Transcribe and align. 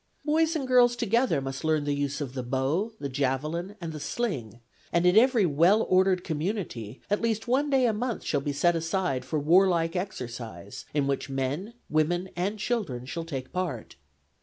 Boys 0.25 0.55
and 0.55 0.67
girls 0.67 0.95
together 0.95 1.39
must 1.41 1.63
learn 1.63 1.83
the 1.83 1.93
use 1.93 2.21
of 2.21 2.33
the 2.33 2.41
bow, 2.41 2.91
the 2.99 3.07
javelin, 3.07 3.75
and 3.79 3.93
the 3.93 3.99
sling, 3.99 4.59
and 4.91 5.05
in 5.05 5.15
every 5.15 5.45
well 5.45 5.83
ordered 5.83 6.23
community 6.23 6.99
at 7.11 7.21
least 7.21 7.47
one 7.47 7.69
day 7.69 7.85
a 7.85 7.93
month 7.93 8.23
shall 8.23 8.41
be 8.41 8.51
set 8.51 8.75
aside 8.75 9.23
for 9.23 9.37
warlike 9.39 9.95
exercise, 9.95 10.85
in 10.95 11.05
which 11.05 11.29
men, 11.29 11.75
women 11.87 12.29
and 12.35 12.57
children 12.57 13.05
shall 13.05 13.25
take 13.25 13.53
part. 13.53 13.95